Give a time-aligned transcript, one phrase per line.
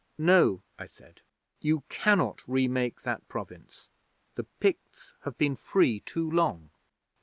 [0.17, 1.21] '"No," I said.
[1.59, 3.87] "You cannot remake that Province.
[4.33, 6.71] The Picts have been free too long."